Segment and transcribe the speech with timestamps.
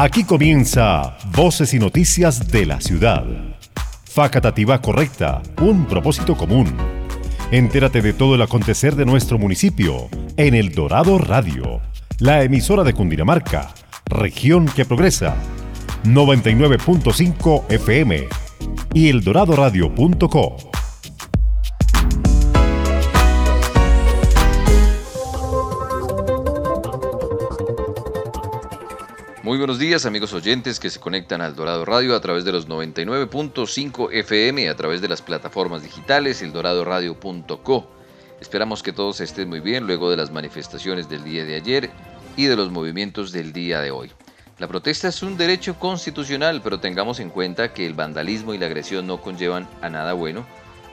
[0.00, 3.24] Aquí comienza Voces y Noticias de la Ciudad.
[4.04, 6.72] Facatativa correcta, un propósito común.
[7.50, 11.80] Entérate de todo el acontecer de nuestro municipio en El Dorado Radio,
[12.20, 13.74] la emisora de Cundinamarca,
[14.04, 15.34] región que progresa.
[16.04, 18.28] 99.5 FM
[18.94, 20.67] y eldoradoradio.co.
[29.48, 32.68] Muy buenos días amigos oyentes que se conectan al Dorado Radio a través de los
[32.68, 37.90] 99.5 FM a través de las plataformas digitales eldoradoradio.co.
[38.42, 41.90] Esperamos que todos estén muy bien luego de las manifestaciones del día de ayer
[42.36, 44.10] y de los movimientos del día de hoy.
[44.58, 48.66] La protesta es un derecho constitucional, pero tengamos en cuenta que el vandalismo y la
[48.66, 50.44] agresión no conllevan a nada bueno.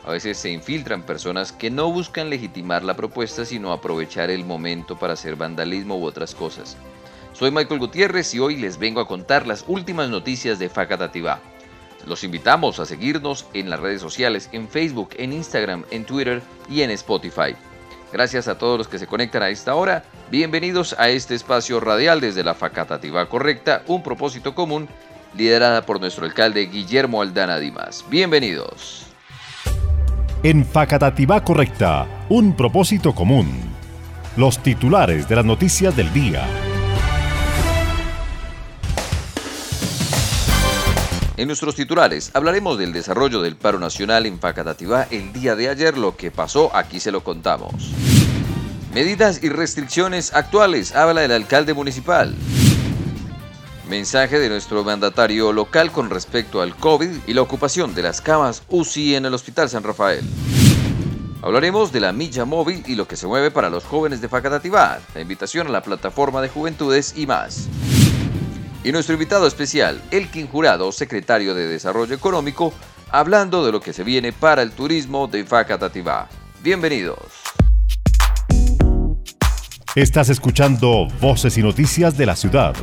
[0.05, 4.97] A veces se infiltran personas que no buscan legitimar la propuesta, sino aprovechar el momento
[4.97, 6.77] para hacer vandalismo u otras cosas.
[7.37, 11.41] Soy Michael Gutiérrez y hoy les vengo a contar las últimas noticias de Facatativá.
[12.07, 16.81] Los invitamos a seguirnos en las redes sociales, en Facebook, en Instagram, en Twitter y
[16.81, 17.53] en Spotify.
[18.13, 20.05] Gracias a todos los que se conectan a esta hora.
[20.31, 24.87] Bienvenidos a este espacio radial desde la Facatativá Correcta, un propósito común,
[25.35, 28.05] liderada por nuestro alcalde Guillermo Aldana Dimas.
[28.09, 29.07] Bienvenidos.
[30.41, 33.49] En Facatativá Correcta, un propósito común.
[34.37, 36.45] Los titulares de las noticias del día.
[41.37, 45.97] En nuestros titulares hablaremos del desarrollo del paro nacional en Facatativá el día de ayer,
[45.97, 47.91] lo que pasó aquí se lo contamos.
[48.93, 52.33] Medidas y restricciones actuales, habla el alcalde municipal.
[53.89, 58.63] Mensaje de nuestro mandatario local con respecto al COVID y la ocupación de las camas
[58.69, 60.23] UCI en el Hospital San Rafael.
[61.41, 64.99] Hablaremos de la milla móvil y lo que se mueve para los jóvenes de Facatativá,
[65.13, 67.67] la invitación a la plataforma de juventudes y más.
[68.85, 72.71] Y nuestro invitado especial, Elkin Jurado, secretario de Desarrollo Económico,
[73.09, 76.29] hablando de lo que se viene para el turismo de Facatativá.
[76.61, 77.17] Bienvenidos.
[79.95, 82.75] Estás escuchando Voces y Noticias de la Ciudad.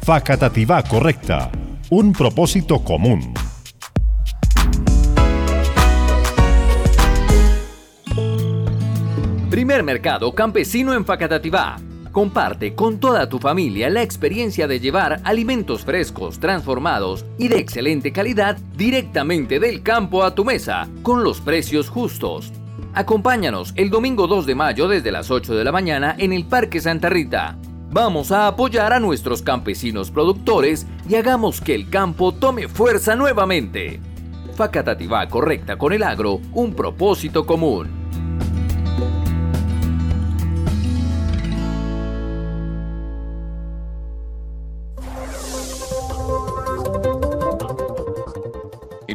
[0.00, 1.52] Facatativá Correcta.
[1.90, 3.34] Un propósito común.
[9.50, 11.76] Primer mercado campesino en Facatativá
[12.12, 18.12] Comparte con toda tu familia la experiencia de llevar alimentos frescos, transformados y de excelente
[18.12, 22.52] calidad directamente del campo a tu mesa, con los precios justos.
[22.92, 26.82] Acompáñanos el domingo 2 de mayo desde las 8 de la mañana en el Parque
[26.82, 27.56] Santa Rita.
[27.90, 34.00] Vamos a apoyar a nuestros campesinos productores y hagamos que el campo tome fuerza nuevamente.
[34.54, 38.01] Facatativá correcta con el agro, un propósito común.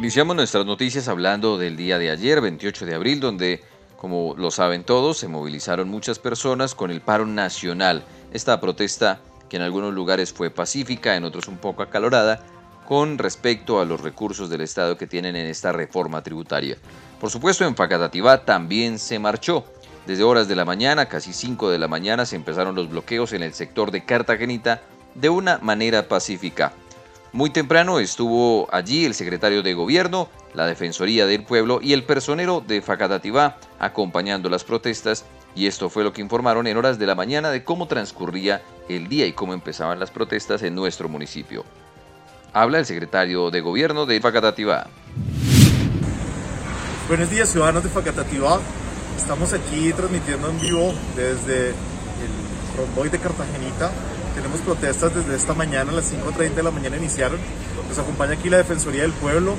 [0.08, 3.62] Iniciamos nuestras noticias hablando del día de ayer, 28 de abril, donde,
[3.98, 8.06] como lo saben todos, se movilizaron muchas personas con el paro nacional.
[8.32, 9.20] Esta protesta,
[9.50, 12.42] que en algunos lugares fue pacífica, en otros un poco acalorada,
[12.86, 16.78] con respecto a los recursos del Estado que tienen en esta reforma tributaria.
[17.20, 19.66] Por supuesto, en Facatativá también se marchó.
[20.06, 23.42] Desde horas de la mañana, casi 5 de la mañana, se empezaron los bloqueos en
[23.42, 24.80] el sector de Cartagenita
[25.14, 26.72] de una manera pacífica.
[27.38, 32.60] Muy temprano estuvo allí el secretario de Gobierno, la Defensoría del Pueblo y el personero
[32.66, 37.14] de Facatativá acompañando las protestas y esto fue lo que informaron en horas de la
[37.14, 41.64] mañana de cómo transcurría el día y cómo empezaban las protestas en nuestro municipio.
[42.52, 44.88] Habla el secretario de Gobierno de Facatativá.
[47.06, 48.58] Buenos días ciudadanos de Facatativá.
[49.16, 53.92] Estamos aquí transmitiendo en vivo desde el convoy de Cartagenita
[54.38, 57.40] tenemos protestas desde esta mañana, a las 5.30 de la mañana iniciaron.
[57.88, 59.56] Nos acompaña aquí la Defensoría del Pueblo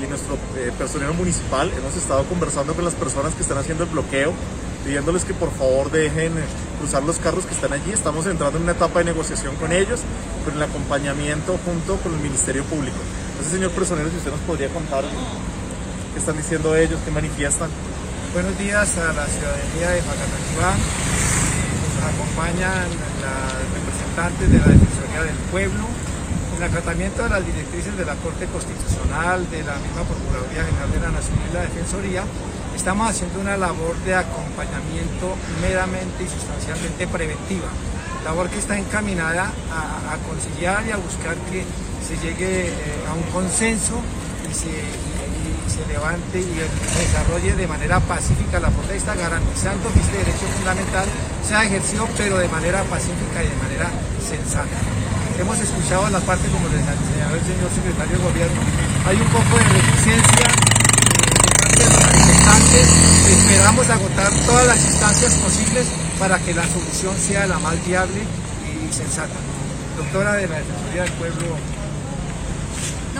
[0.00, 1.68] y nuestro eh, personero municipal.
[1.76, 4.32] Hemos estado conversando con las personas que están haciendo el bloqueo,
[4.84, 6.32] pidiéndoles que por favor dejen
[6.78, 7.90] cruzar los carros que están allí.
[7.90, 10.02] Estamos entrando en una etapa de negociación con ellos,
[10.44, 12.98] con el acompañamiento junto con el Ministerio Público.
[13.32, 15.02] Entonces, señor personero, si usted nos podría contar
[16.12, 17.70] qué están diciendo ellos, qué manifiestan.
[18.32, 20.76] Buenos días a la ciudadanía de Facatativá.
[21.96, 22.86] Nos acompañan
[24.16, 25.84] las de la Defensoría del Pueblo,
[26.56, 31.00] en acatamiento de las directrices de la Corte Constitucional, de la misma Procuraduría General de
[31.00, 32.22] la Nación y la Defensoría,
[32.76, 35.32] estamos haciendo una labor de acompañamiento
[35.62, 37.68] meramente y sustancialmente preventiva,
[38.24, 41.64] labor que está encaminada a, conciliar y a buscar que
[42.04, 43.96] se llegue eh, a un consenso
[44.50, 44.68] y se,
[45.72, 51.08] se levante y desarrolle de manera pacífica la protesta, garantizando que este derecho fundamental
[51.48, 53.88] sea ejercido, pero de manera pacífica y de manera
[54.20, 54.76] sensata.
[55.40, 58.60] hemos escuchado la parte, como les señaló el señor secretario de gobierno,
[59.08, 62.86] hay un poco de reticencia eh, de los manifestantes.
[63.32, 65.86] Esperamos agotar todas las instancias posibles
[66.18, 69.40] para que la solución sea la más viable y sensata.
[69.96, 71.81] Doctora de la Defensoría del Pueblo.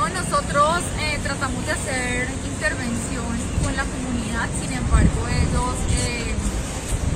[0.03, 3.31] No, nosotros eh, tratamos de hacer intervención
[3.63, 6.35] con la comunidad, sin embargo ellos eh,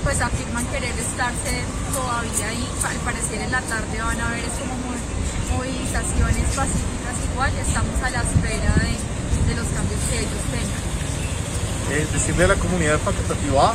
[0.04, 4.78] pues afirman querer estarse todavía ahí, al parecer en la tarde van a haber como
[5.50, 10.82] movilizaciones pacíficas igual, estamos a la espera de, los cambios que ellos tengan.
[11.90, 13.74] Eh, decirle a la comunidad de Facatativá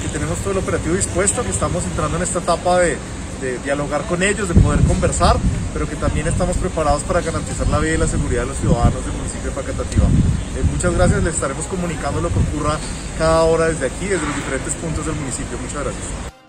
[0.00, 2.96] que tenemos todo el operativo dispuesto, que estamos entrando en esta etapa de
[3.62, 5.36] dialogar con ellos, de poder conversar,
[5.72, 9.04] pero que también estamos preparados para garantizar la vida y la seguridad de los ciudadanos
[9.04, 10.06] del municipio de Facatativá.
[10.06, 12.78] Eh, muchas gracias, les estaremos comunicando lo que ocurra
[13.18, 15.58] cada hora desde aquí, desde los diferentes puntos del municipio.
[15.58, 16.04] Muchas gracias.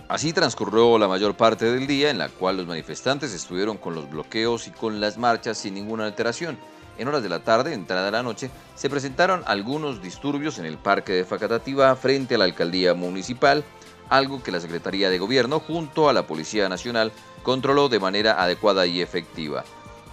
[0.09, 4.09] Así transcurrió la mayor parte del día en la cual los manifestantes estuvieron con los
[4.09, 6.57] bloqueos y con las marchas sin ninguna alteración.
[6.97, 11.13] En horas de la tarde, entrada la noche, se presentaron algunos disturbios en el parque
[11.13, 13.63] de Facatativá frente a la alcaldía municipal,
[14.09, 17.11] algo que la Secretaría de Gobierno junto a la Policía Nacional
[17.49, 19.63] controló de manera adecuada y efectiva.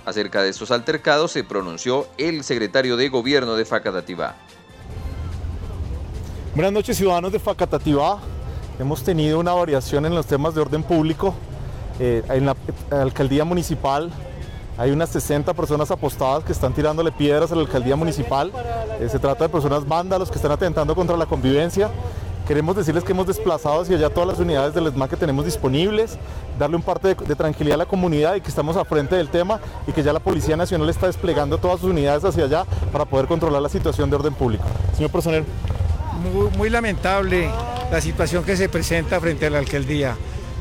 [0.06, 4.37] Acerca de estos altercados se pronunció el secretario de Gobierno de Facatativá.
[6.55, 8.21] Buenas noches ciudadanos de Facatativá.
[8.79, 11.35] Hemos tenido una variación en los temas de orden público.
[12.00, 12.56] Eh, en la
[12.91, 14.11] alcaldía municipal
[14.79, 18.50] hay unas 60 personas apostadas que están tirándole piedras a la alcaldía municipal.
[18.99, 21.91] Eh, se trata de personas vándalos que están atentando contra la convivencia.
[22.46, 26.16] Queremos decirles que hemos desplazado hacia allá todas las unidades del ESMA que tenemos disponibles,
[26.56, 29.58] darle un parte de, tranquilidad a la comunidad y que estamos a frente del tema
[29.84, 33.26] y que ya la Policía Nacional está desplegando todas sus unidades hacia allá para poder
[33.26, 34.62] controlar la situación de orden público.
[34.94, 35.44] Señor personero.
[36.56, 37.50] Muy, lamentable
[37.90, 40.16] la situación que se presenta frente a la alcaldía.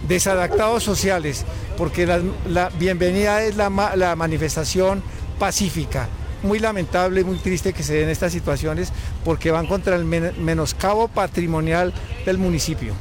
[0.08, 1.46] Desadaptados sociales,
[1.78, 2.08] porque
[2.48, 5.04] la, bienvenida es la manifestación
[5.38, 6.10] pacífica
[6.44, 8.92] muy lamentable, muy triste que se den estas situaciones
[9.24, 11.94] porque van contra el menoscabo patrimonial
[12.26, 12.94] del municipio.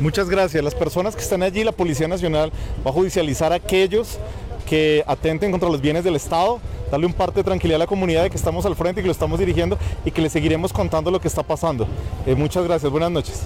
[0.00, 0.62] Muchas gracias.
[0.64, 2.50] Las personas que están allí, la Policía Nacional
[2.84, 4.18] va a judicializar a aquellos
[4.66, 6.60] que atenten contra los bienes del Estado,
[6.90, 9.08] darle un parte de tranquilidad a la comunidad de que estamos al frente y que
[9.08, 11.86] lo estamos dirigiendo y que le seguiremos contando lo que está pasando.
[12.26, 13.42] Eh, muchas gracias, buenas noches.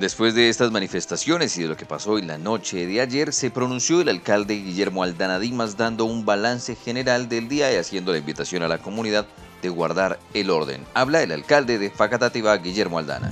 [0.00, 3.50] Después de estas manifestaciones y de lo que pasó en la noche de ayer, se
[3.50, 8.16] pronunció el alcalde Guillermo Aldana Dimas dando un balance general del día y haciendo la
[8.16, 9.26] invitación a la comunidad
[9.60, 10.86] de guardar el orden.
[10.94, 13.30] Habla el alcalde de Facatativá, Guillermo Aldana.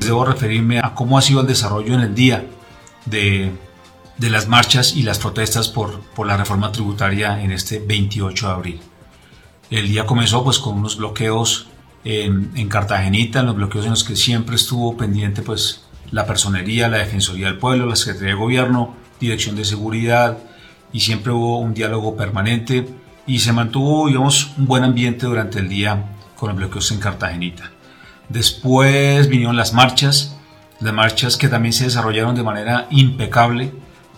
[0.00, 2.44] Debo referirme a cómo ha sido el desarrollo en el día
[3.06, 3.50] de,
[4.18, 8.80] las marchas y las protestas por, por la reforma tributaria en este 28 de abril.
[9.70, 11.69] El día comenzó pues con unos bloqueos
[12.04, 16.98] en, Cartagenita, en los bloqueos en los que siempre estuvo pendiente pues la personería, la
[16.98, 20.38] Defensoría del Pueblo, la Secretaría de Gobierno, Dirección de Seguridad,
[20.92, 22.88] y siempre hubo un diálogo permanente
[23.26, 27.70] y se mantuvo, digamos, un buen ambiente durante el día con los bloqueos en Cartagenita.
[28.28, 30.36] Después vinieron las marchas,
[30.80, 33.72] las marchas que también se desarrollaron de manera impecable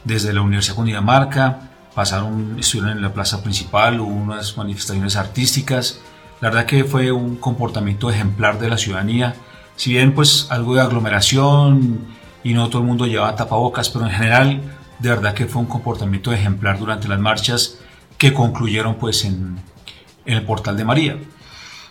[0.04, 6.00] desde la Universidad Cundinamarca, pasaron, estuvieron en la plaza principal, hubo unas manifestaciones artísticas,
[6.42, 9.36] la verdad que fue un comportamiento ejemplar de la ciudadanía.
[9.76, 12.00] Si bien pues algo de aglomeración
[12.42, 14.60] y no todo el mundo llevaba tapabocas, pero en general
[14.98, 17.78] de verdad que fue un comportamiento ejemplar durante las marchas
[18.18, 19.56] que concluyeron pues en,
[20.26, 21.16] el portal de María.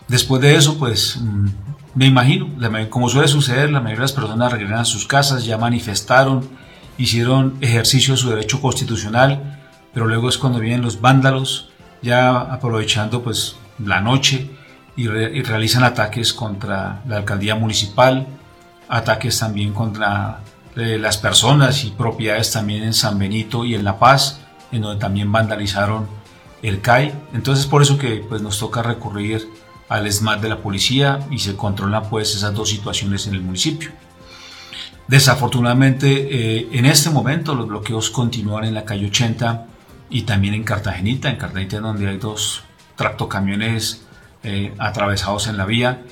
[0.09, 1.47] Después de eso pues mm,
[1.95, 2.49] me imagino,
[2.89, 6.49] como suele suceder, la mayoría de las personas regresaron a sus casas, ya manifestaron,
[6.97, 9.61] hicieron ejercicio de su derecho constitucional,
[9.93, 11.69] pero luego es cuando vienen los vándalos,
[12.01, 13.55] ya aprovechando pues
[13.85, 14.49] la noche
[14.95, 18.27] y, realizan ataques contra la alcaldía municipal,
[18.89, 20.39] ataques también contra
[20.75, 24.99] eh, las personas y propiedades también en San Benito y en La Paz, en donde
[24.99, 26.07] también vandalizaron
[26.61, 27.13] el CAI.
[27.33, 29.47] Entonces por eso que pues, nos toca recurrir
[29.89, 33.91] al ESMAD de la policía y se controlan pues esas dos situaciones en el municipio.
[35.07, 39.65] Desafortunadamente eh, en este momento los bloqueos continúan en la calle 80
[40.09, 42.63] y también en Cartagenita, en Cartagenita donde hay dos
[42.95, 44.05] tractocamiones
[44.43, 46.03] eh, atravesados en la vía.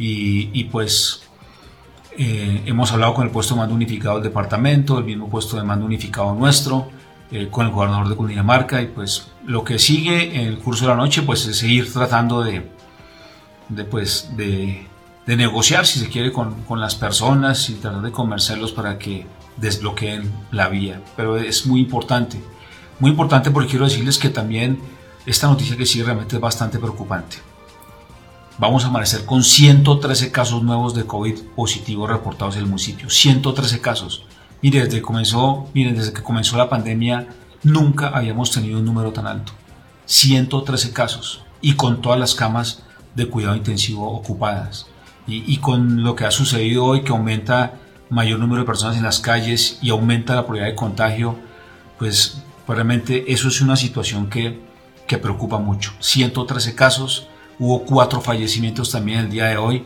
[0.00, 1.22] Y, pues
[2.16, 5.64] eh, hemos hablado con el puesto de mando unificado del departamento, el mismo puesto de
[5.64, 6.88] mando unificado nuestro,
[7.32, 8.80] eh, con el gobernador de Cundinamarca.
[8.82, 12.44] Y pues lo que sigue en el curso de la noche pues es seguir tratando
[12.44, 12.70] de,
[13.70, 14.86] de, pues, de,
[15.26, 19.26] de negociar si se quiere con, con, las personas y tratar de convencerlos para que
[19.56, 21.02] desbloqueen la vía.
[21.16, 22.40] Pero es muy importante,
[23.00, 24.78] muy importante porque quiero decirles que también
[25.26, 27.36] esta noticia que sí realmente es bastante preocupante.
[28.58, 33.08] Vamos a amanecer con 113 casos nuevos de COVID positivos reportados en el municipio.
[33.08, 34.24] 113 casos.
[34.62, 37.28] Mire, desde, comenzó, miren, desde que comenzó la pandemia,
[37.62, 39.52] nunca habíamos tenido un número tan alto.
[40.06, 42.82] 113 casos y con todas las camas
[43.14, 44.86] de cuidado intensivo ocupadas.
[45.30, 47.74] Y, con lo que ha sucedido hoy, que aumenta
[48.08, 51.38] mayor número de personas en las calles y aumenta la probabilidad de contagio,
[51.98, 54.58] pues realmente eso es una situación que,
[55.08, 55.92] que preocupa mucho.
[55.98, 57.26] 113 casos,
[57.58, 59.84] hubo cuatro fallecimientos también el día de hoy.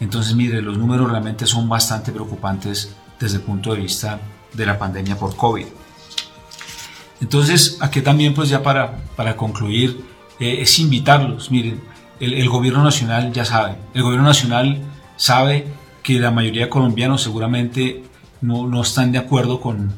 [0.00, 4.20] Entonces, mire, los números realmente son bastante preocupantes desde el punto de vista
[4.52, 5.66] de la pandemia por COVID.
[7.22, 10.04] Entonces, aquí también, pues ya para, para concluir,
[10.38, 11.50] eh, es invitarlos.
[11.50, 11.80] Miren,
[12.20, 14.82] el, gobierno nacional ya sabe, el gobierno nacional
[15.16, 15.66] sabe
[16.02, 18.04] que la mayoría de colombianos seguramente
[18.40, 19.92] no, no están de acuerdo con,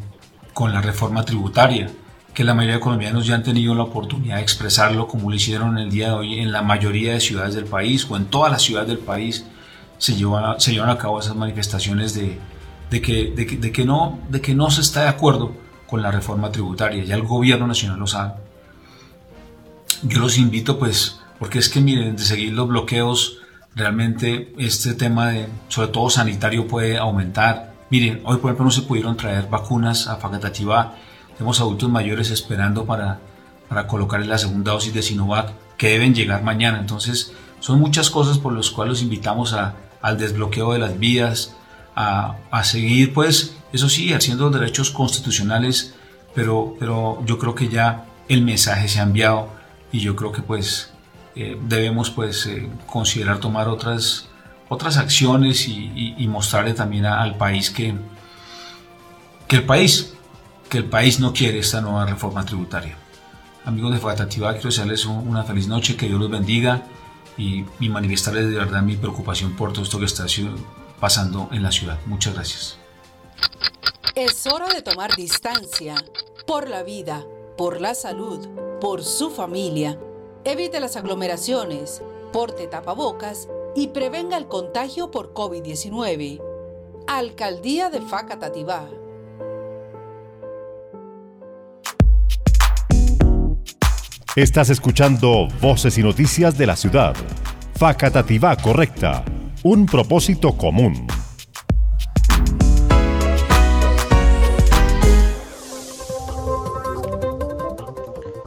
[0.52, 1.90] con la reforma tributaria,
[2.37, 5.78] que la mayoría de colombianos ya han tenido la oportunidad de expresarlo como lo hicieron
[5.78, 8.61] el día de hoy en la mayoría de ciudades del país o en todas las
[8.61, 9.47] ciudades del país
[9.97, 12.38] se llevan, se llevan a cabo esas manifestaciones de,
[12.90, 15.55] de, que, de, que no, de que no se está de acuerdo
[15.87, 17.02] con la reforma tributaria.
[17.05, 18.35] Ya el gobierno nacional lo sabe.
[20.02, 23.38] Yo los invito pues, porque es que miren, de seguir los bloqueos,
[23.75, 27.73] realmente este tema de, sobre todo sanitario, puede aumentar.
[27.88, 30.97] Miren, hoy por ejemplo no se pudieron traer vacunas a Facatativá.
[31.37, 33.21] Tenemos adultos mayores esperando para,
[33.69, 36.78] para colocar la segunda dosis de Sinovac que deben llegar mañana.
[36.78, 41.55] Entonces, son muchas cosas por las cuales los invitamos a, al desbloqueo de las vías,
[41.95, 45.95] a, seguir, pues, eso sí, haciendo derechos constitucionales,
[46.35, 49.49] pero, pero yo creo que ya el mensaje se ha enviado
[49.93, 50.90] y yo creo que pues
[51.35, 54.28] eh, debemos pues eh, considerar tomar otras,
[54.69, 57.95] otras acciones y, mostrarle también al país que,
[59.49, 60.15] que el país
[60.68, 62.96] que el país no quiere esta nueva reforma tributaria.
[63.64, 66.85] Amigos de Fatativa, quiero desearles una feliz noche, que Dios los bendiga
[67.37, 70.26] y, y manifestarles de verdad mi preocupación por todo esto que está
[71.00, 71.99] pasando en la ciudad.
[72.06, 72.78] Muchas gracias.
[74.14, 75.96] Es hora de tomar distancia
[76.46, 77.25] por la vida,
[77.58, 78.46] por la salud,
[78.80, 79.99] por su familia.
[80.44, 86.40] Evite las aglomeraciones, porte tapabocas y prevenga el contagio por COVID-19.
[87.08, 88.88] Alcaldía de Facatativá.
[94.37, 97.16] Estás escuchando Voces y Noticias de la Ciudad.
[97.76, 99.25] Facatativá Correcta
[99.62, 101.07] un propósito común.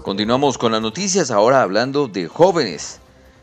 [0.04, 3.00] Continuamos con las noticias, ahora hablando de jóvenes.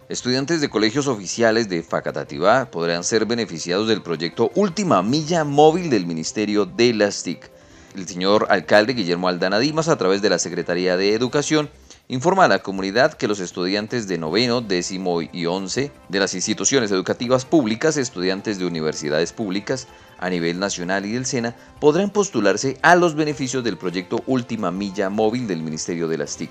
[0.08, 6.06] Estudiantes de colegios oficiales de Facatativá podrán ser beneficiados del proyecto Última Milla Móvil del
[6.06, 7.50] Ministerio de las TIC.
[7.96, 11.70] El señor alcalde Guillermo Aldana Dimas, a través de la Secretaría de Educación,
[12.08, 16.92] informa a la comunidad que los estudiantes de noveno, décimo y once de las instituciones
[16.92, 22.94] educativas públicas, estudiantes de universidades públicas a nivel nacional y del SENA, podrán postularse a
[22.94, 26.50] los beneficios del proyecto Última Milla Móvil del Ministerio de las TIC.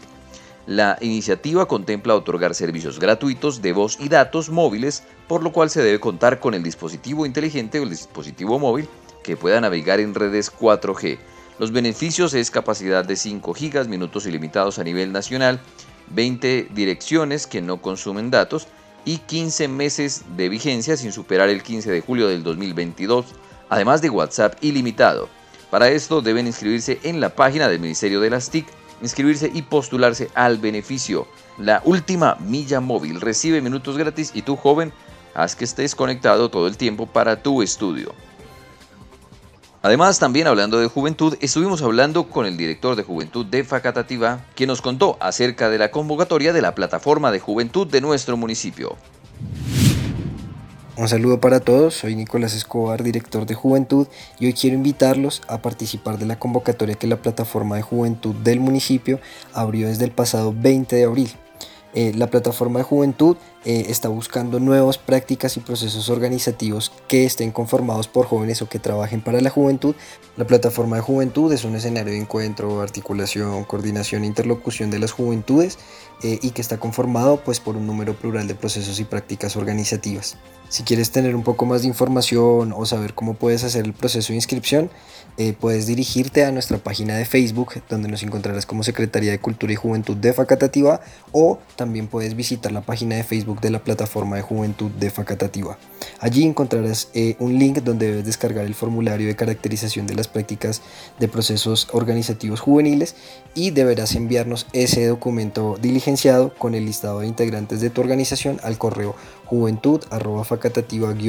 [0.68, 5.82] La iniciativa contempla otorgar servicios gratuitos de voz y datos móviles, por lo cual se
[5.82, 8.90] debe contar con el dispositivo inteligente o el dispositivo móvil
[9.24, 11.18] que pueda navegar en redes 4G
[11.58, 15.62] los beneficios es capacidad de 5 gigas, minutos ilimitados a nivel nacional,
[16.10, 18.68] 20 direcciones que no consumen datos
[19.06, 23.28] y 15 meses de vigencia sin superar el 15 de julio del 2022,
[23.70, 25.30] además de WhatsApp ilimitado.
[25.72, 28.66] Para esto deben inscribirse en la página del Ministerio de las TIC,
[29.02, 31.28] inscribirse y postularse al beneficio.
[31.58, 34.92] La última milla móvil recibe minutos gratis y tú joven,
[35.34, 38.14] haz que estés conectado todo el tiempo para tu estudio.
[39.86, 44.70] Además, también hablando de juventud, estuvimos hablando con el director de juventud de Facatativa, quien
[44.70, 48.96] nos contó acerca de la convocatoria de la plataforma de juventud de nuestro municipio.
[50.98, 54.08] Un saludo para todos, soy Nicolás Escobar, director de Juventud,
[54.40, 58.60] y hoy quiero invitarlos a participar de la convocatoria que la plataforma de juventud del
[58.60, 59.20] municipio
[59.54, 61.30] abrió desde el pasado 20 de abril.
[61.96, 67.52] Eh, la plataforma de juventud eh, está buscando nuevas prácticas y procesos organizativos que estén
[67.52, 69.96] conformados por jóvenes o que trabajen para la juventud.
[70.36, 75.14] La plataforma de juventud es un escenario de encuentro, articulación, coordinación e interlocución de las
[75.14, 75.80] juventudes
[76.22, 80.36] eh, y que está conformado pues, por un número plural de procesos y prácticas organizativas.
[80.68, 84.34] Si quieres tener un poco más de información o saber cómo puedes hacer el proceso
[84.34, 84.90] de inscripción,
[85.38, 89.74] eh, puedes dirigirte a nuestra página de Facebook, donde nos encontrarás como Secretaría de Cultura
[89.74, 91.02] y Juventud de Facatativa,
[91.32, 95.78] o también puedes visitar la página de Facebook de la Plataforma de Juventud de Facatativa.
[96.20, 100.82] Allí encontrarás eh, un link donde debes descargar el formulario de caracterización de las prácticas
[101.20, 103.16] de procesos organizativos juveniles
[103.54, 108.78] y deberás enviarnos ese documento diligenciado con el listado de integrantes de tu organización al
[108.78, 109.16] correo
[109.46, 110.02] juventud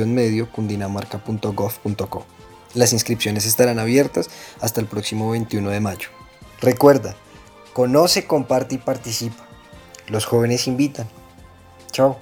[0.07, 2.36] medio cundinamarca.gov.co.
[2.77, 4.29] Las inscripciones estarán abiertas
[4.61, 6.11] hasta el próximo 21 de mayo.
[6.61, 7.17] Recuerda,
[7.73, 9.47] conoce, comparte y participa.
[10.09, 11.09] Los jóvenes invitan.
[11.91, 12.19] Chao.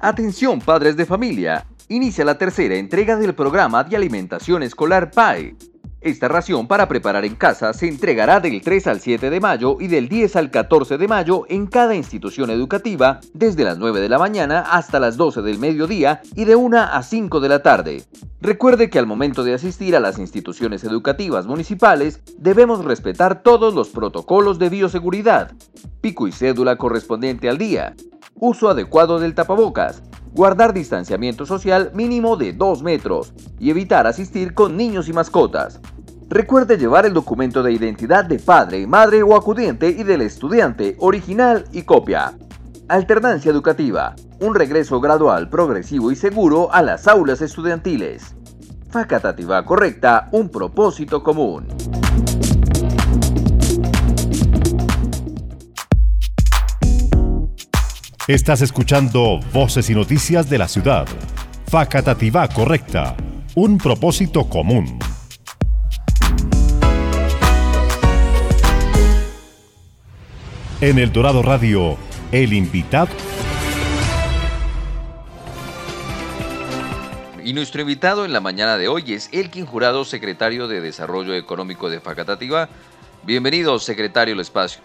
[0.00, 5.54] Atención padres de familia, inicia la tercera entrega del programa de alimentación escolar PAE.
[6.02, 9.86] Esta ración para preparar en casa se entregará del 3 al 7 de mayo y
[9.86, 14.18] del 10 al 14 de mayo en cada institución educativa desde las 9 de la
[14.18, 18.02] mañana hasta las 12 del mediodía y de 1 a 5 de la tarde.
[18.40, 23.90] Recuerde que al momento de asistir a las instituciones educativas municipales debemos respetar todos los
[23.90, 25.52] protocolos de bioseguridad,
[26.00, 27.94] pico y cédula correspondiente al día,
[28.36, 34.76] uso adecuado del tapabocas, guardar distanciamiento social mínimo de 2 metros y evitar asistir con
[34.76, 35.80] niños y mascotas.
[36.28, 41.64] Recuerde llevar el documento de identidad de padre, madre o acudiente y del estudiante, original
[41.72, 42.34] y copia.
[42.88, 48.36] Alternancia educativa, un regreso gradual, progresivo y seguro a las aulas estudiantiles.
[48.90, 51.66] Facatativa correcta, un propósito común.
[58.30, 61.04] Estás escuchando Voces y Noticias de la Ciudad.
[61.66, 63.16] Facatativá correcta.
[63.56, 65.00] Un propósito común.
[70.80, 71.98] En El Dorado Radio,
[72.30, 73.08] el invitado.
[77.42, 81.90] Y nuestro invitado en la mañana de hoy es Elkin Jurado, secretario de Desarrollo Económico
[81.90, 82.68] de Facatativá.
[83.24, 84.82] Bienvenido, secretario, al espacio.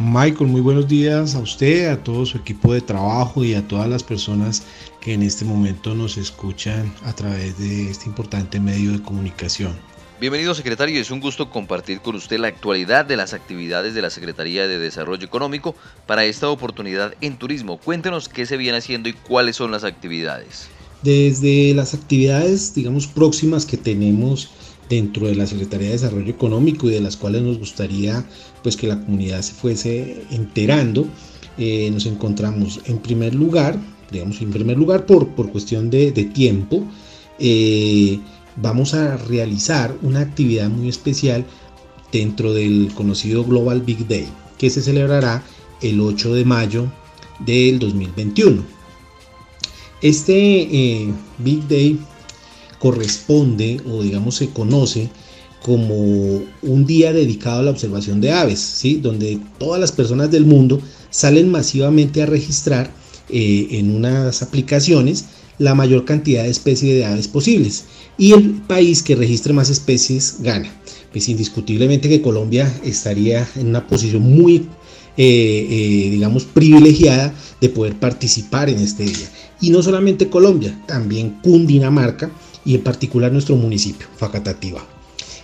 [0.00, 3.88] Michael, muy buenos días a usted, a todo su equipo de trabajo y a todas
[3.88, 4.62] las personas
[5.00, 9.76] que en este momento nos escuchan a través de este importante medio de comunicación.
[10.20, 14.10] Bienvenido secretario, es un gusto compartir con usted la actualidad de las actividades de la
[14.10, 15.74] Secretaría de Desarrollo Económico
[16.06, 17.78] para esta oportunidad en turismo.
[17.78, 20.68] Cuéntenos qué se viene haciendo y cuáles son las actividades.
[21.02, 24.52] Desde las actividades, digamos, próximas que tenemos
[24.88, 28.24] dentro de la Secretaría de Desarrollo Económico y de las cuales nos gustaría
[28.62, 31.06] pues que la comunidad se fuese enterando,
[31.58, 33.78] eh, nos encontramos en primer lugar,
[34.10, 36.84] digamos en primer lugar por, por cuestión de, tiempo,
[37.38, 38.18] eh,
[38.56, 41.44] vamos a realizar una actividad muy especial
[42.10, 45.42] dentro del conocido Global Big Day, que se celebrará
[45.82, 46.86] el 8 de mayo
[47.40, 48.62] del 2021.
[50.00, 51.98] Este eh, Big Day
[52.78, 55.10] corresponde o digamos se conoce
[55.62, 59.00] como un día dedicado a la observación de aves, ¿sí?
[59.02, 62.90] donde todas las personas del mundo salen masivamente a registrar
[63.28, 65.26] eh, en unas aplicaciones
[65.58, 67.84] la mayor cantidad de especies de aves posibles
[68.16, 70.72] y el país que registre más especies gana.
[71.10, 74.68] Pues indiscutiblemente que Colombia estaría en una posición muy,
[75.16, 79.28] eh, eh, digamos, privilegiada de poder participar en este día.
[79.60, 82.30] Y no solamente Colombia, también Cundinamarca,
[82.68, 84.84] y en particular nuestro municipio, Facatativa.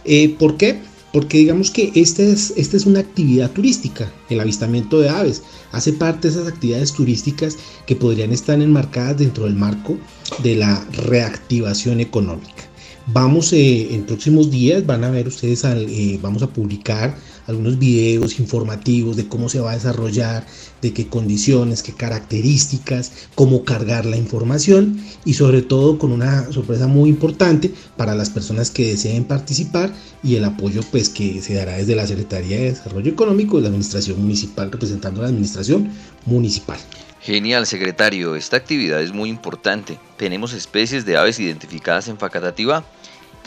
[0.05, 0.79] Eh, ¿Por qué?
[1.11, 5.43] Porque digamos que esta es, es una actividad turística, el avistamiento de aves.
[5.73, 7.57] Hace parte de esas actividades turísticas
[7.87, 9.97] que podrían estar enmarcadas dentro del marco
[10.43, 12.69] de la reactivación económica.
[13.07, 18.39] Vamos eh, en próximos días, van a ver ustedes, eh, vamos a publicar algunos videos
[18.39, 20.47] informativos de cómo se va a desarrollar,
[20.83, 26.87] de qué condiciones, qué características, cómo cargar la información y sobre todo con una sorpresa
[26.87, 31.77] muy importante para las personas que deseen participar y el apoyo pues que se dará
[31.77, 35.91] desde la Secretaría de Desarrollo Económico y la Administración Municipal representando a la Administración
[36.27, 36.79] Municipal.
[37.25, 38.37] Genial, secretario.
[38.37, 39.99] Esta actividad es muy importante.
[40.19, 42.85] Tenemos especies de aves identificadas en Facatativa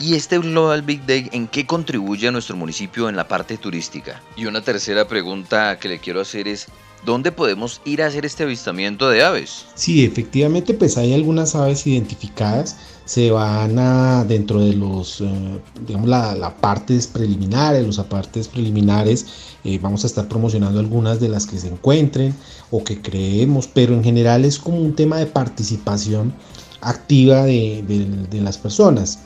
[0.00, 4.22] ¿Y este Global Big Day en qué contribuye a nuestro municipio en la parte turística?
[4.36, 6.68] Y una tercera pregunta que le quiero hacer es,
[7.04, 9.66] ¿dónde podemos ir a hacer este avistamiento de aves?
[9.74, 12.76] Sí, efectivamente, pues hay algunas aves identificadas.
[13.06, 19.26] Se van a, dentro de los, eh, digamos, la, partes preliminares, los apartes preliminares,
[19.64, 22.36] eh, vamos a estar promocionando algunas de las que se encuentren
[22.70, 26.34] o que creemos, pero en general es como un tema de participación
[26.80, 29.20] activa de, las personas.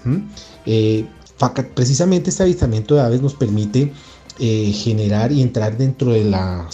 [0.67, 1.07] Eh,
[1.75, 3.93] precisamente este avistamiento de aves nos permite
[4.39, 6.69] eh, generar y entrar dentro de la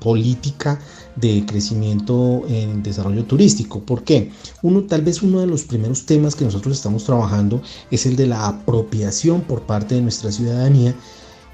[0.00, 0.78] política
[1.16, 3.80] de crecimiento en desarrollo turístico.
[3.80, 4.30] ¿Por qué?
[4.62, 8.26] Uno, tal vez uno de los primeros temas que nosotros estamos trabajando es el de
[8.26, 10.94] la apropiación por parte de nuestra ciudadanía,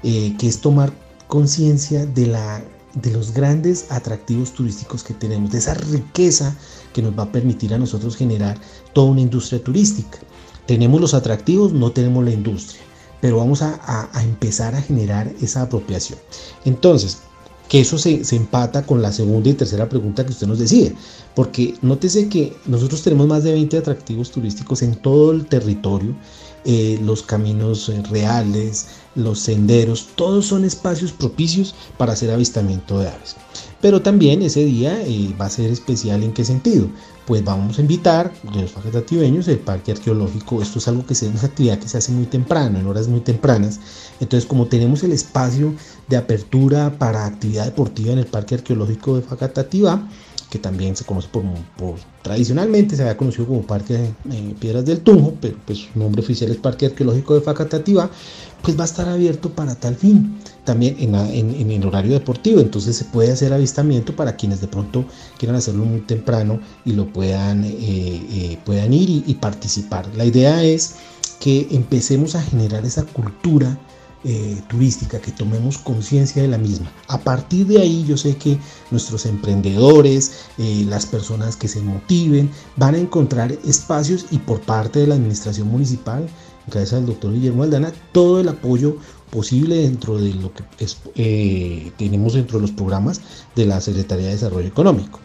[0.03, 0.91] eh, que es tomar
[1.27, 6.57] conciencia de la de los grandes atractivos turísticos que tenemos, de esa riqueza
[6.93, 8.59] que nos va a permitir a nosotros generar
[8.93, 10.19] toda una industria turística.
[10.65, 12.81] Tenemos los atractivos, no tenemos la industria,
[13.19, 16.19] pero vamos a, empezar a generar esa apropiación.
[16.65, 17.19] Entonces,
[17.71, 20.91] que eso se, se, empata con la segunda y tercera pregunta que usted nos decía,
[21.33, 26.13] porque nótese que nosotros tenemos más de 20 atractivos turísticos en todo el territorio,
[26.65, 33.07] eh, los caminos eh, reales, los senderos, todos son espacios propicios para hacer avistamiento de
[33.07, 33.37] aves.
[33.79, 36.89] Pero también ese día eh, va a ser especial en qué sentido?
[37.25, 40.61] Pues vamos a invitar de los facatativeños el parque arqueológico.
[40.61, 43.21] Esto es algo que es una actividad que se hace muy temprano, en horas muy
[43.21, 43.79] tempranas.
[44.19, 45.73] Entonces, como tenemos el espacio
[46.07, 50.07] de apertura para actividad deportiva en el parque arqueológico de Facatativá,
[50.51, 51.45] que también se conoce por,
[52.21, 56.51] tradicionalmente se había conocido como Parque de Piedras del Tunjo, pero pues su nombre oficial
[56.51, 58.09] es Parque Arqueológico de Facatativá,
[58.61, 62.95] pues va a estar abierto para tal fin, también en, en, el horario deportivo, entonces
[62.95, 65.05] se puede hacer avistamiento para quienes de pronto
[65.37, 70.07] quieran hacerlo muy temprano y lo puedan, eh, eh, puedan ir y participar.
[70.15, 70.95] La idea es
[71.39, 73.77] que empecemos a generar esa cultura
[74.23, 76.91] eh, turística, que tomemos conciencia de la misma.
[77.07, 78.59] A partir de ahí yo sé que
[78.91, 84.99] nuestros emprendedores, eh, las personas que se motiven, van a encontrar espacios y por parte
[84.99, 86.29] de la administración municipal,
[86.67, 88.97] gracias al doctor Guillermo Aldana, todo el apoyo
[89.29, 90.63] posible dentro de lo que
[91.15, 93.21] eh, tenemos dentro de los programas
[93.55, 95.19] de la Secretaría de Desarrollo Económico.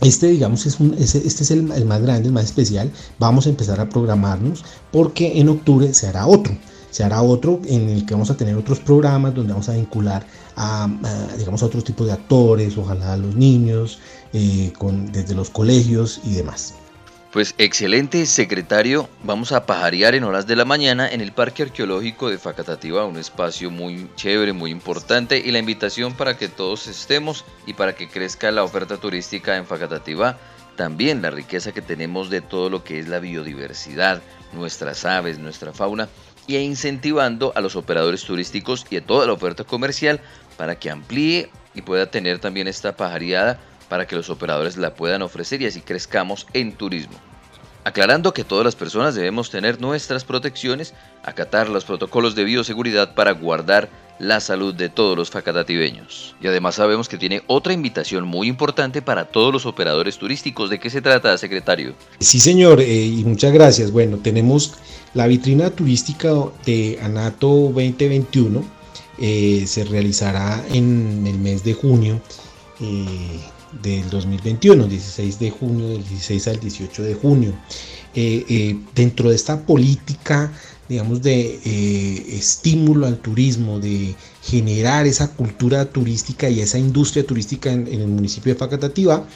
[0.00, 2.90] Este, digamos, es este es el, el, más grande, el más especial.
[3.18, 6.54] Vamos a empezar a programarnos porque en octubre se hará otro
[6.94, 10.24] se hará otro en el que vamos a tener otros programas donde vamos a vincular
[10.54, 10.88] a,
[11.36, 13.98] digamos, a otros tipos de actores, ojalá a los niños,
[14.32, 16.74] eh, con, desde los colegios y demás.
[17.34, 19.08] Pues excelente, secretario.
[19.24, 23.16] Vamos a pajarear en horas de la mañana en el Parque Arqueológico de Facatativá, un
[23.16, 28.08] espacio muy chévere, muy importante, y la invitación para que todos estemos y para que
[28.08, 30.38] crezca la oferta turística en Facatativá.
[30.76, 35.72] También la riqueza que tenemos de todo lo que es la biodiversidad, nuestras aves, nuestra
[35.72, 36.08] fauna,
[36.46, 40.20] y incentivando a los operadores turísticos y a toda la oferta comercial
[40.56, 45.22] para que amplíe y pueda tener también esta pajareada para que los operadores la puedan
[45.22, 47.18] ofrecer y así crezcamos en turismo.
[47.84, 53.32] Aclarando que todas las personas debemos tener nuestras protecciones, acatar los protocolos de bioseguridad para
[53.32, 56.34] guardar la salud de todos los facatativeños.
[56.40, 60.70] Y además sabemos que tiene otra invitación muy importante para todos los operadores turísticos.
[60.70, 61.94] ¿De qué se trata, secretario?
[62.20, 63.90] Sí, señor, eh, y muchas gracias.
[63.90, 64.74] Bueno, tenemos
[65.12, 66.32] la vitrina turística
[66.64, 68.64] de Anato 2021.
[69.18, 72.20] Eh, se realizará en el mes de junio
[72.80, 73.40] eh,
[73.82, 77.54] del 2021, 16 de junio, del 16 al 18 de junio.
[78.94, 80.52] dentro de esta política
[80.88, 87.72] digamos, de eh, estímulo al turismo, de generar esa cultura turística y esa industria turística
[87.72, 89.26] en, el municipio de Facatativá,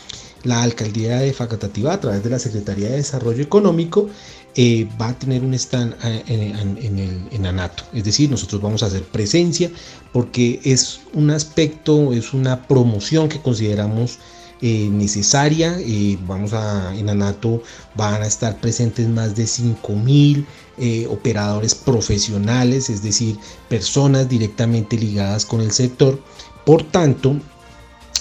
[0.45, 4.09] la alcaldía de Facatativá, a través de la Secretaría de Desarrollo Económico,
[4.55, 7.85] eh, va a tener un stand eh, en, en ANATO.
[7.93, 9.71] Es decir, nosotros vamos a hacer presencia
[10.13, 14.19] porque es un aspecto, es una promoción que consideramos
[14.61, 15.79] eh, necesaria.
[16.27, 17.63] Vamos a, en ANATO
[17.95, 20.45] van a estar presentes más de 5.000
[20.79, 23.37] eh, operadores profesionales, es decir,
[23.69, 26.21] personas directamente ligadas con el sector.
[26.65, 27.37] Por tanto,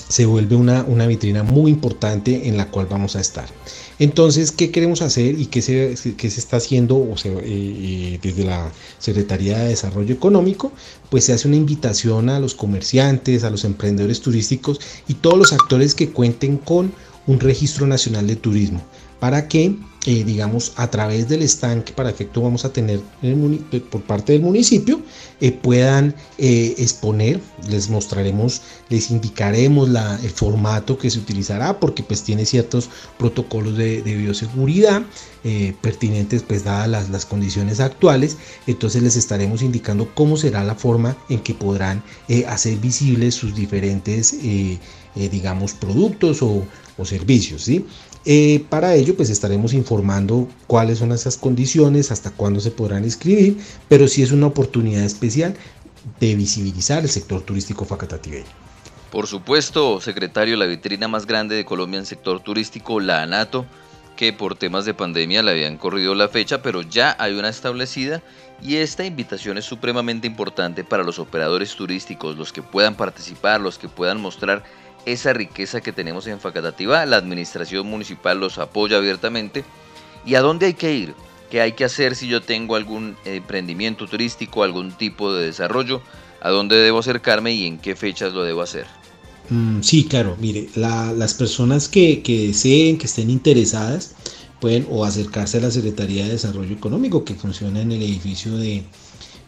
[0.10, 3.48] se vuelve una, una vitrina muy importante en la cual vamos a estar.
[4.00, 8.72] Entonces, ¿qué queremos hacer y qué se, qué se está haciendo eh, eh, desde la
[9.00, 10.72] Secretaría de Desarrollo Económico?
[11.10, 15.54] Pues se hace una invitación a los comerciantes, a los emprendedores turísticos y todos los
[15.54, 16.94] actores que cuenten con
[17.26, 18.84] un registro nacional de turismo
[19.20, 19.76] para que
[20.10, 24.42] eh, digamos, a través del estanque para efecto vamos a tener eh, por parte del
[24.42, 25.02] municipio,
[25.42, 32.24] eh, puedan exponer, les mostraremos, les indicaremos la, el formato que se utilizará, porque pues
[32.24, 32.90] tiene ciertos
[33.20, 35.04] protocolos de, bioseguridad
[35.82, 41.18] pertinentes, pues dadas las, las, condiciones actuales, entonces les estaremos indicando cómo será la forma
[41.28, 42.02] en que podrán
[42.48, 44.38] hacer visibles sus diferentes,
[45.16, 46.66] digamos, productos o,
[46.98, 47.86] o servicios, ¿sí?
[48.30, 53.58] Eh, para ello, pues estaremos informando cuáles son esas condiciones, hasta cuándo se podrán inscribir,
[53.88, 55.56] pero sí es una oportunidad especial
[56.20, 58.44] de visibilizar el sector turístico facatativeño.
[59.14, 63.66] Por supuesto, secretario, la vitrina más grande de Colombia en sector turístico, la ANATO,
[64.18, 68.22] que por temas de pandemia le habían corrido la fecha, pero ya hay una establecida
[68.62, 73.78] y esta invitación es supremamente importante para los operadores turísticos, los que puedan participar, los
[73.78, 74.66] que puedan mostrar
[75.08, 77.06] esa riqueza que tenemos en Facatativá.
[77.06, 79.64] La administración municipal los apoya abiertamente.
[80.26, 81.16] ¿Y a dónde hay que ir?
[81.50, 86.02] ¿Qué hay que hacer si yo tengo algún emprendimiento turístico, algún tipo de desarrollo?
[86.42, 88.86] ¿A dónde debo acercarme y en qué fechas lo debo hacer?
[89.50, 94.14] Mm, sí, claro, mire, las personas que, deseen, que estén interesadas,
[94.60, 98.84] pueden o acercarse a la Secretaría de Desarrollo Económico que funciona en el edificio de,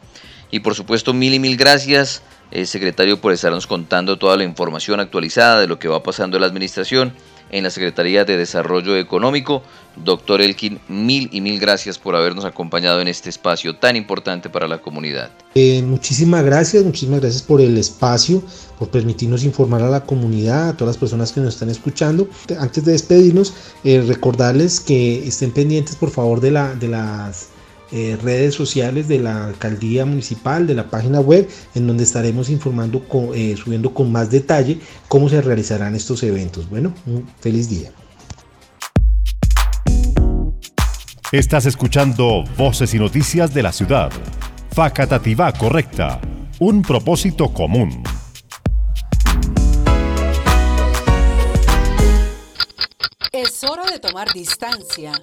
[0.51, 4.99] Y por supuesto, mil y mil gracias, eh, secretario, por estarnos contando toda la información
[4.99, 7.13] actualizada de lo que va pasando en la administración
[7.51, 9.63] en la Secretaría de Desarrollo Económico.
[10.03, 14.67] Doctor Elkin, mil y mil gracias por habernos acompañado en este espacio tan importante para
[14.67, 15.31] la comunidad.
[15.55, 18.43] Eh, muchísimas gracias, muchísimas gracias por el espacio,
[18.77, 22.29] por permitirnos informar a la comunidad, a todas las personas que nos están escuchando.
[22.59, 27.49] Antes de despedirnos, eh, recordarles que estén pendientes por favor de, la, de las
[27.91, 33.01] eh, redes sociales de la alcaldía municipal, de la página web, en donde estaremos informando,
[33.33, 36.69] eh, subiendo con más detalle cómo se realizarán estos eventos.
[36.69, 37.91] Bueno, un feliz día.
[41.31, 44.11] Estás escuchando Voces y Noticias de la Ciudad.
[44.71, 46.21] Facatativá Correcta.
[46.59, 48.03] Un propósito común.
[53.31, 55.13] Es hora de tomar distancia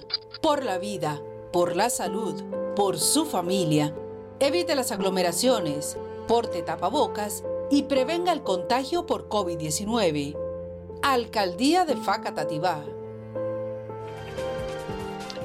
[0.41, 1.19] por la vida
[1.55, 2.43] por la salud,
[2.75, 3.93] por su familia.
[4.41, 10.37] Evite las aglomeraciones, porte tapabocas y prevenga el contagio por COVID-19.
[11.01, 12.83] Alcaldía de Facatativá.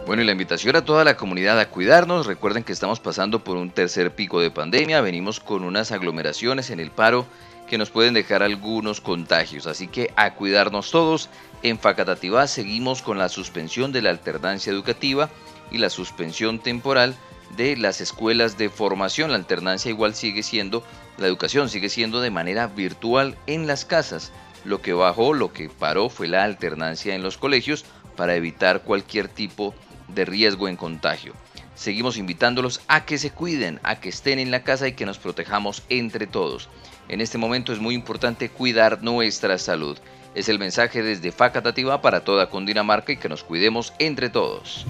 [0.04, 2.26] Bueno, y la invitación a toda la comunidad a cuidarnos.
[2.26, 5.00] Recuerden que estamos pasando por un tercer pico de pandemia.
[5.02, 7.24] Venimos con unas aglomeraciones en el paro
[7.68, 9.68] que nos pueden dejar algunos contagios.
[9.68, 11.28] Así que a cuidarnos todos.
[11.62, 15.30] En Facatativá seguimos con la suspensión de la alternancia educativa
[15.70, 17.16] y la suspensión temporal
[17.56, 19.30] de las escuelas de formación.
[19.30, 20.84] La alternancia igual sigue siendo,
[21.18, 24.32] la educación sigue siendo de manera virtual en las casas.
[24.64, 27.84] Lo que bajó, lo que paró fue la alternancia en los colegios
[28.16, 29.74] para evitar cualquier tipo
[30.08, 31.32] de riesgo en contagio.
[31.74, 35.18] Seguimos invitándolos a que se cuiden, a que estén en la casa y que nos
[35.18, 36.68] protejamos entre todos.
[37.08, 39.98] En este momento es muy importante cuidar nuestra salud.
[40.34, 44.86] Es el mensaje desde Facatativa para toda Cundinamarca y que nos cuidemos entre todos.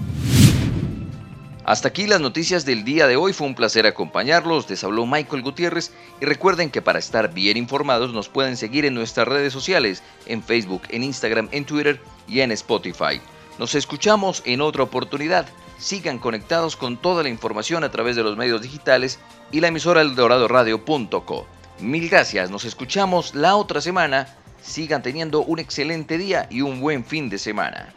[1.63, 5.43] Hasta aquí las noticias del día de hoy, fue un placer acompañarlos, les habló Michael
[5.43, 10.01] Gutiérrez y recuerden que para estar bien informados nos pueden seguir en nuestras redes sociales,
[10.25, 13.21] en Facebook, en Instagram, en Twitter y en Spotify.
[13.59, 15.45] Nos escuchamos en otra oportunidad,
[15.77, 19.19] sigan conectados con toda la información a través de los medios digitales
[19.51, 21.45] y la emisora eldoradoradio.co.
[21.79, 27.05] Mil gracias, nos escuchamos la otra semana, sigan teniendo un excelente día y un buen
[27.05, 27.93] fin de semana.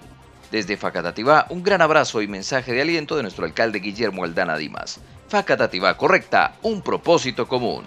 [0.50, 5.00] Desde Facatativá, un gran abrazo y mensaje de aliento de nuestro alcalde Guillermo Aldana Dimas.
[5.28, 7.84] Facatativá correcta, un propósito común.